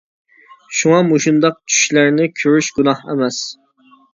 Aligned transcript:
شۇڭا 0.77 1.01
مۇشۇنداق 1.09 1.59
چۈشلەرنى 1.73 2.27
كۆرۈش 2.41 2.73
گۇناھ 2.79 3.05
ئەمەس. 3.07 3.43